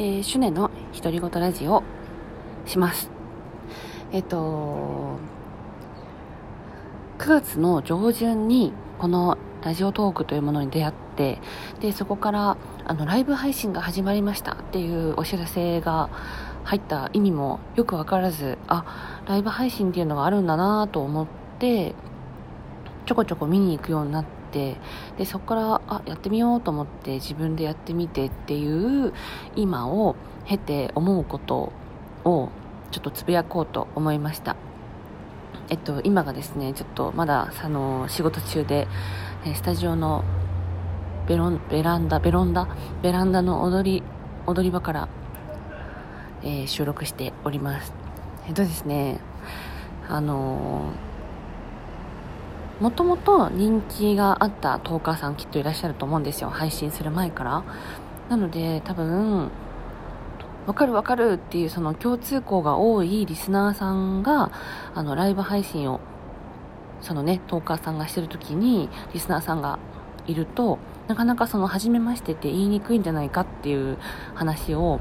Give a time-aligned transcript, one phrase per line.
[0.00, 1.82] えー、シュネの独り言ラジオ
[2.66, 3.10] します。
[4.12, 5.18] えっ、と
[7.18, 11.40] 9月の上旬にこのラジオトークというものに出会って
[11.80, 16.10] でそこからあのライブ配信が始まりましたっていうお知らせが
[16.62, 21.26] 入った意味もよく分からずあライブ配信っていうのがあるんだなと思っ
[21.58, 21.96] て
[23.04, 24.76] ちょこちょこ見に行くようになってて
[25.16, 29.12] でそこからあやってみようと思って自分でやってみてっていう
[29.56, 31.72] 今を経て思うこと
[32.24, 32.50] を
[32.90, 34.56] ちょっとつぶやこうと思いました。
[35.70, 38.88] えっと今がですねちょっとまだあの仕事中で
[39.54, 40.24] スタジオの
[41.26, 42.68] ベロンベランダベロンダ
[43.02, 44.02] ベランダの踊り
[44.46, 45.08] 踊り場から、
[46.42, 47.92] えー、収録しております。
[48.46, 49.20] えっとですね
[50.08, 51.07] あのー
[52.80, 56.50] もともと人気があったトーカーさんきっといらっしゃると思うんですよ。
[56.50, 57.64] 配信する前から。
[58.28, 59.50] なので多分
[60.66, 64.52] わかるわかるっていうその共通項が多いリスナーさんが
[64.94, 66.00] あのライブ配信を
[67.00, 69.78] そのねトーカーさんがしてる時にリスナーさんが
[70.26, 73.96] いるとなかなかその初めましてって言いにくいんじゃないかっていう
[74.34, 75.00] 話を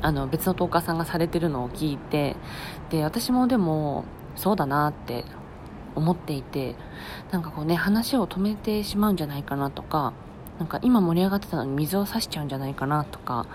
[0.00, 2.36] あの別のトーカーさんがされてるのを聞いて
[2.90, 4.04] で私もでも
[4.36, 5.24] そうだなって
[5.94, 6.74] 思っていて
[7.30, 10.12] なんかこうね話を止めてしまうんじゃないかなとか
[10.58, 13.46] なんか今盛り上がってたのに水を差しちゃうんじゃないかなとか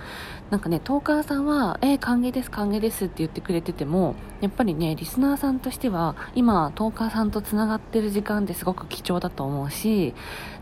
[0.49, 10.15] なんかねトーカーさんは「えー、歓迎です歓迎です」って言ってくれててもやっぱりねリスナーさんとしては今トーカーさんとつながってる時間ってすごく貴重だと思うし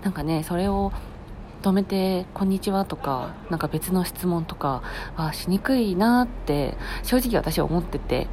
[0.03, 0.91] なんかねそれを
[1.63, 4.83] 止めて「こんにちは」とかなんか別の質問とか
[5.15, 8.27] はしにくいなって正直私は思ってて。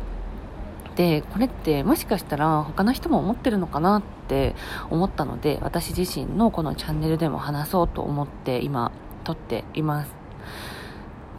[0.97, 4.55] でこれってもしかしたら他の人も思ってるのかなって
[4.91, 8.93] 思ったので私自身のこのチャンネルでも話そうと思って今
[9.25, 10.15] 撮っています。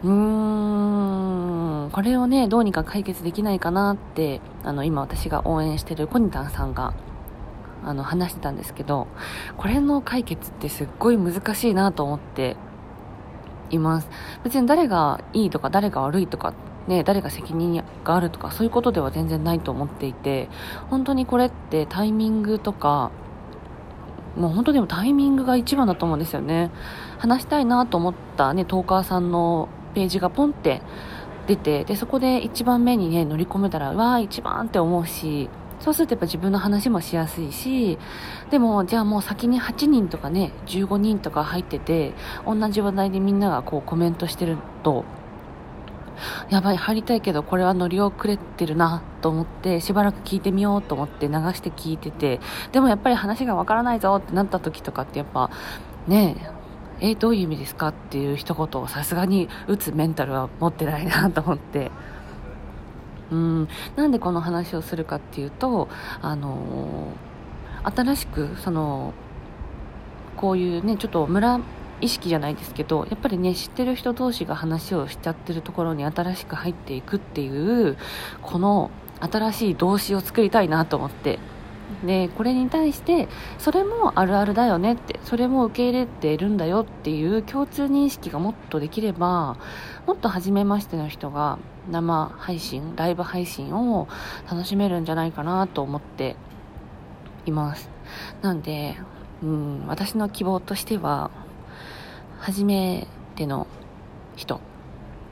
[0.04, 0.10] うー
[1.88, 6.94] んこれをねどうにか解決できないかなってあの今私が応援してるコニタンさんが
[7.86, 9.08] あの話してたんですけど
[9.58, 12.58] これの解決ってすっごい難しいなと思って
[13.70, 14.10] います。
[14.44, 16.54] 別に誰がいいとか誰が悪いとか
[16.88, 20.50] ね、誰が責任があるとかそういうことでは全然ないと思っていて
[20.90, 23.12] 本当にこれってタイミングとか
[24.36, 26.72] もう本当でもタイミングが一番だと思うんですよね。
[27.20, 30.82] 話したいなと思ったねトーカーさんのページがポンって
[31.48, 37.98] 出てでそこで一番目にね乗り込めたらわー一番って思うしそうするとやっぱ自分の話もしやすいし
[38.50, 42.14] でもじゃあもう先に8人とかね15人とか入ってて
[42.46, 45.04] 同じ話題でみんながこうコメントしてると
[46.50, 52.40] やばい、入りたいけどこれは乗り遅れてるなと思ってしばらく聞いてみようと思って流して聞いてて
[52.72, 55.50] でもやっぱり話がわからないぞってなった時とかってやっぱ
[56.08, 56.36] ね
[57.00, 61.92] えー、どういう意味ですかっていう一言をさすがに打つメンタルは持ってないなと思って。
[63.30, 63.68] うん。
[63.98, 65.90] なんでこの話をするかっていうと
[66.22, 69.14] あのー、新しくその
[70.38, 71.60] こういうねちょっと村
[72.04, 77.98] 意識じゃないですけどやっぱりね知ってる人同士が話をしちゃってるところに新しく入っていくっていう
[78.42, 78.92] この
[79.22, 81.40] 新しい動詞を作りたいなと思って。
[82.06, 83.28] でこれに対して
[83.60, 89.58] それもあるあるだよねってそれも受け入れているんだよっていう共通認識がもっとできれば
[90.08, 91.60] もっと初めましての人が
[91.92, 94.08] 生配信ライブ配信を
[94.50, 96.36] 楽しめるんじゃないかなと思って
[97.46, 97.90] います。
[98.42, 98.98] なんで
[99.44, 101.30] うん私の希望としては
[102.44, 103.68] 初めての
[104.36, 104.60] 人。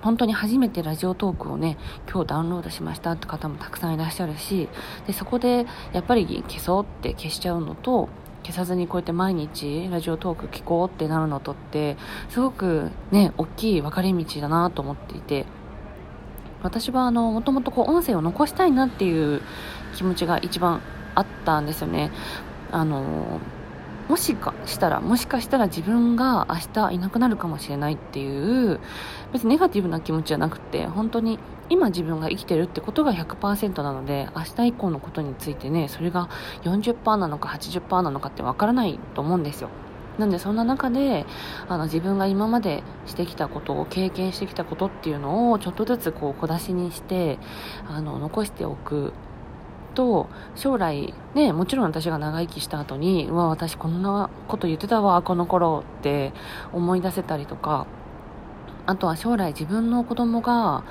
[0.02, 1.78] 本当に初めてラジオトークをね
[2.10, 4.68] 今日ダウンロードしましたって方もたくさんいらっしゃるし
[5.06, 8.10] でそこでやっぱり消そうって消しちゃうのと
[8.42, 11.98] 消さずにこうやって毎日ラジオトーク聞こうってなるのとって
[12.30, 15.46] すごくね大きい分かれ道だなと思っていて
[16.64, 19.42] 私はあのもともとこう音声を残したいなっていう
[19.96, 20.82] 気持ちが一番
[21.14, 22.10] あったんですよね。
[22.72, 23.40] あの
[24.08, 28.80] もしかしたらもしかしたら自分が明日いなくなるかもしれないっていう
[29.32, 31.40] 別にネガティブな気持ちじゃなくて本当に
[31.70, 36.30] 今自分が生きてるってことが100%なので明日以降のことについてねそれが
[36.64, 39.70] 40%なのか80%なのかってわからないと思うんですよ。
[40.18, 41.26] なんでそんな中で
[41.70, 47.40] あの自分が今までしてきたことを経験してきたことっていうのをちょっとずつこう小出しにして
[47.88, 49.14] あの残しておく。
[49.94, 56.34] と将来ねもちろん私が長生きした後にうわ私こんなこと言ってたわこの頃って
[56.74, 57.88] 思い出せたりとか
[58.86, 60.84] あとは将来自分の子供が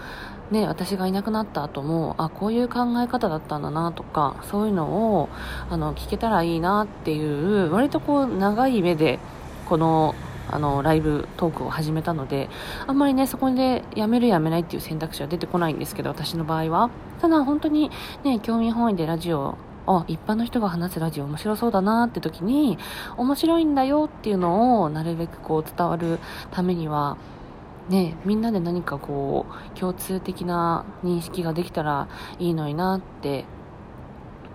[0.51, 5.29] ね、私がいなくなった後もあこういう考え方だったんだなとかそういうのを
[5.71, 9.21] あの聞けたらいいなっていう割とこう長い目で
[9.69, 10.17] この
[10.51, 12.49] あのライブトークを始めたので
[12.87, 16.91] あんまりねそこでやめるやめないっていう選択肢は出てこないんですけど私の場合は。
[17.21, 17.91] ただ本当に
[18.25, 22.79] ね興味本位でラジオあ一般の人が話すラジオ面白そうだなって時に
[23.17, 26.19] 面白いんだよっていうのをなるべくこう伝わる
[26.51, 27.17] ためには
[27.91, 32.09] ね、みんなで何かこう共通的な認識ができたら
[32.39, 33.45] いいのになって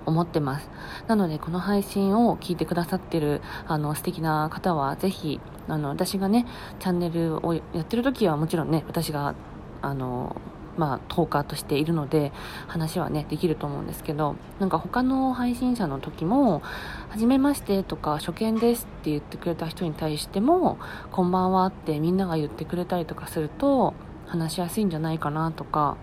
[0.05, 0.69] 思ってます。
[1.07, 6.45] なのでこの配信を聞いてくださってるあの素敵な方はぜひあの私がね
[6.79, 9.35] チャンネルをやってる時はもちろんね私が
[9.81, 10.35] あの
[10.77, 12.31] まあ、トーカーとしているので
[12.67, 16.61] 話はねできると思うんですけどなんか他の配信者の時も
[17.09, 20.77] 「はじめまして」とか「初見です」って言ってくれた人に対しても
[21.11, 23.93] 「こんばんは」ってみんなが言ってくれたりとかすると
[24.27, 25.97] 話しやすいんじゃないかなとか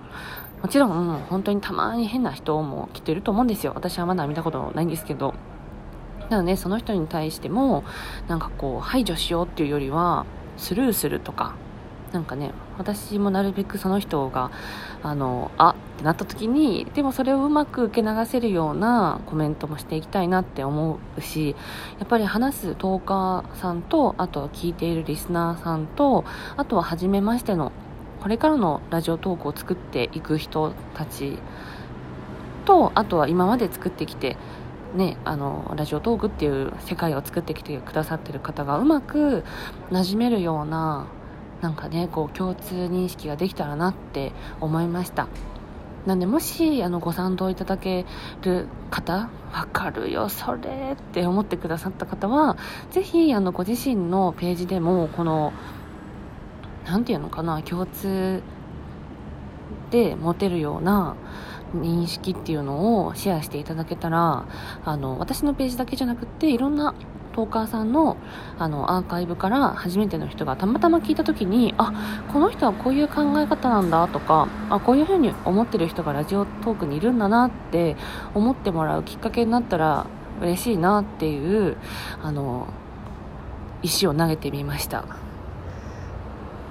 [0.63, 3.73] もちろん本当にたまに変な人もきっといると思うんですよ。
[3.75, 5.35] 私はまだ見たことないんですけど。
[6.33, 7.85] なのでその人に対しても
[8.27, 10.25] なんかこう排除しようっていうよりは
[10.57, 11.55] スルーするとか。
[12.13, 14.51] なんかね私もなるべくその人が
[15.03, 21.57] あのあってなった時にでもそれをうまく受け流せるようなコメントもしていきたいなって思うし
[21.99, 26.27] やっぱり話すトーカーさんとあとは聞いているリスナーさんと
[26.59, 27.73] あとは初めましての
[28.21, 31.39] これからのラジオトークを作っていく人たち
[32.67, 34.37] とあとは今まで作ってきて
[34.95, 39.43] ね、あのラジオトークっていう世界を作ってきてくださってる方がうまく
[39.91, 41.07] 馴染めるような
[41.63, 45.29] なんかねこう共通認識ができたらなって思いました。
[46.07, 48.05] なんでもしあのご賛同いただけ
[48.43, 52.57] る方わかるよそれって思ってくださった方は
[52.91, 55.53] ぜひあのご自身のページでもこの
[56.85, 58.43] 何て言うのかな共通
[59.91, 61.15] で持てるような
[61.75, 64.45] 認識っていうのをシェアしていただけたら
[64.85, 66.95] あの私のページだけじゃなくていろんな
[67.33, 68.19] トーカーさんの
[68.59, 77.97] あのアーカイブから初めての人がたまたま聞いた時にあこの人はこういう考え方なんだとかあこういうふうに思ってる人がラジオトークにいるんだなって
[78.35, 80.07] 思ってもらうきっかけになったら
[80.41, 81.77] 嬉しいなっていう
[82.23, 82.67] あの
[83.83, 85.05] 石を投げてみました。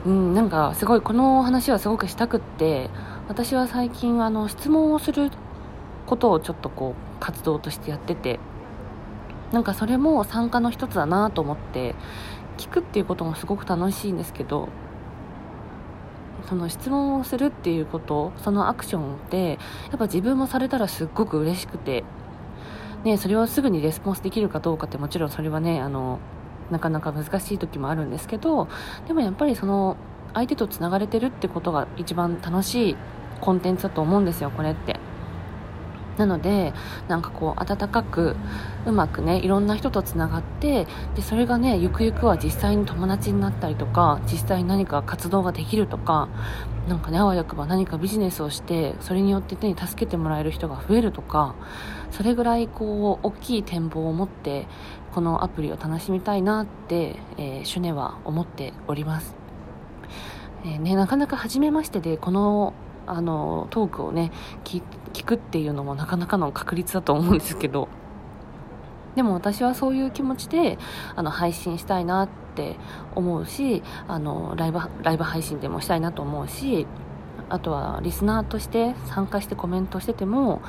[0.06, 2.90] うんなんかすごいこの話はすごくしたくって
[3.32, 5.32] 私は最近あの質問をする
[6.06, 8.42] ことをちょっとこう活動としてやってて
[9.54, 11.96] なんかそれも参加の一つだなと思って
[12.58, 14.68] 聞くっていうこともすごく楽しいんですけど
[16.50, 22.04] その質問をするっていうことそのアクションってやっぱ自分もされたらすっごく嬉しくて、
[23.06, 26.20] ね、それをすぐにレスポンスできるかどうかってもちろんそれはねあの
[26.70, 28.68] なかなか難しい時もあるんですけど
[29.08, 29.96] でもやっぱりその
[30.34, 32.96] 相手とつながれてるってことが一番楽しい
[33.42, 35.00] コンテンツだと思うんですよこれって。
[36.18, 36.74] なので
[37.08, 38.36] なんかこう温かく
[38.86, 40.86] うまくねいろんな人とつながって
[41.16, 46.30] でそれがねゆくゆくは実際に友達になったりとか実際に何か活動ができるとか
[46.88, 51.56] なんかねあわよくば何かビジネスをしてそれによって手に助けてもらえる人が増えるとか
[52.12, 54.68] それぐらいこう大きい展望を持って
[55.14, 59.36] このアプリを楽しみたいなって、えー、シュネは思っております。
[60.64, 62.74] えーね、なかなか初めましてでこの
[63.08, 64.32] あのトークをね
[64.64, 64.82] 聞
[65.26, 67.88] くっていうのもなかなかの確率だと思うんですけど。
[69.16, 70.78] でも私はそういう気持ちで
[71.18, 72.78] あの配信したいなって
[73.14, 76.88] 思うしあのライブライブ配信でもしたいなと思うし
[77.50, 80.62] あとはリスナーとして参加してコメントしてても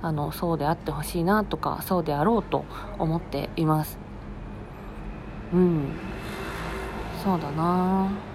[0.00, 2.64] あのそうであってほしいなとかそうであろうと
[2.98, 3.98] 思っています。
[5.52, 5.88] うん。
[7.22, 8.29] そうだな。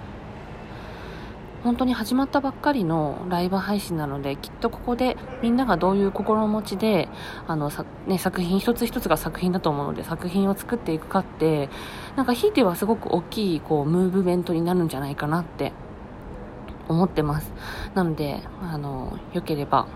[1.65, 7.09] 本当に始まったばっかりのライブ配信なのできっとここでみんながどういう心持ちで
[7.47, 11.69] あのさ、ね、作品一つ一つが作品だと思うので作品を作っていくかって
[12.15, 15.73] なんかひいてはすごく大きいこうムーブメントになるんじゃないかなって
[16.87, 17.51] 思ってます。
[17.95, 19.87] なのであのよければ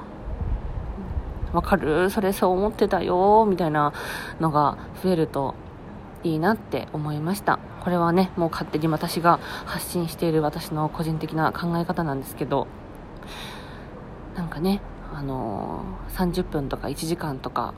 [1.53, 3.93] わかるそれそう思ってたよみたいな
[4.39, 5.53] のが増えると
[6.23, 7.59] いいなって思いました。
[7.79, 12.67] これはねもう勝手に私が発信している私の個人的な考え方なんですけど
[14.35, 14.81] なんかね
[15.13, 17.73] あのー、30分とか1時間とか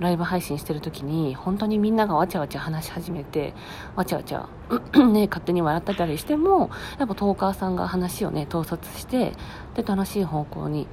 [0.00, 3.54] ライブ配信してる時に本当にみんながわちゃわちゃ話し始めて
[3.94, 4.48] わちゃわちゃ
[5.06, 9.34] ね勝手に笑ってたりしてもやっぱトーカーさんが話をね統率して
[9.74, 10.88] で楽しい方向に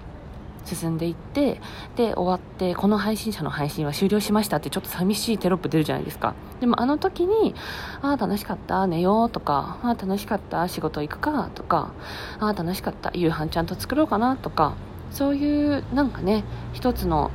[0.65, 1.59] 進んでいって
[1.95, 6.33] で終わってこの配信者の配信は終了しましたってちょっと寂しいテロップ出るじゃないですか。
[6.59, 7.55] でもあの時に
[8.01, 11.91] ああ楽しかった寝ようとかああ楽しかった仕事行くかとか
[12.39, 14.75] ああ楽しかった夕飯ちゃんと作ろうかなとか
[15.11, 17.31] そういうなんかね一つの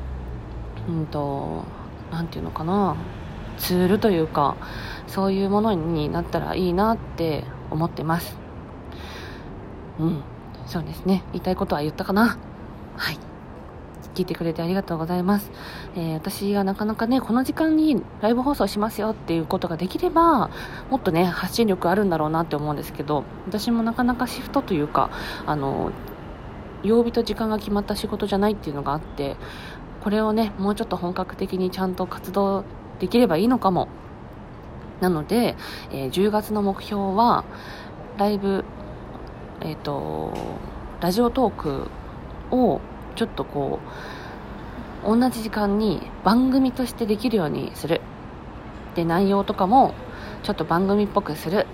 [0.89, 1.65] うんと
[2.13, 2.97] 何て言うのかな
[3.59, 4.57] ツールというか
[5.07, 8.39] そういうものになったらいいなって思ってます。
[9.99, 10.23] うん。
[10.67, 11.23] そうですね。
[11.33, 12.39] 言いたいことは言ったかな。
[12.97, 13.19] はい
[14.17, 15.51] 聞いてくれてありがとうございます。
[15.95, 20.49] えー、私がなかなかね、この時間にライブ放送しますよっていうことができれば、
[20.91, 25.11] もっとね、発信力あるんだろうなって思うんですけど、私もなかなかシフトというか、
[25.45, 25.93] あの、
[26.83, 29.37] 曜日と時間が決まった仕事じゃないっていうのがあって、
[30.03, 32.65] これをね、もうちょっと本格的にちゃんと活動
[33.01, 33.89] できればいいのかも。
[35.01, 35.57] なので、
[35.93, 37.45] えー、10月の目標は、
[38.17, 38.65] ライブ、
[39.61, 40.33] えっ、ー、と、
[41.03, 41.91] ラジオトーク
[42.51, 42.81] を
[43.15, 43.81] ちょっとこ
[45.05, 48.01] う同じ時間に番組としてできるようにする。
[48.95, 49.95] で内容とかも
[50.43, 51.67] ちょっと番組っぽくする。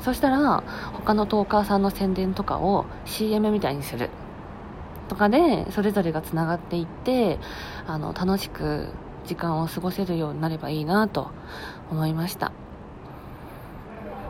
[0.00, 0.62] そしたら
[0.92, 4.10] 他のトーカーさんの宣伝とかを CM みたいにする。
[5.08, 7.38] とかでそれぞれがつながっていって
[7.86, 8.88] あの楽しく
[9.24, 11.30] 時間を過ごせるようになればいいなと
[11.90, 12.52] 思いました。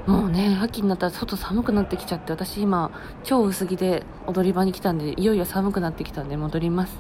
[0.07, 2.91] もうね秋になったら外寒くなってきちゃって私今
[3.23, 6.95] 超薄着で踊り場に来たんでいよいよ寒くなってきたんで戻ります。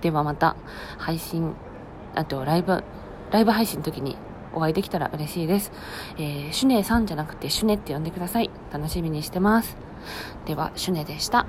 [0.00, 0.56] ではまた
[0.98, 1.54] 配信
[2.14, 2.82] あとライブ
[3.30, 4.16] ライブ配信の時に
[4.52, 5.72] お会いできたら嬉しいです、
[6.16, 8.50] えー、シュネさんじゃなくてシュネって呼んでください。
[8.72, 9.76] 楽しみにしてます。
[10.46, 11.46] ではシュネでした。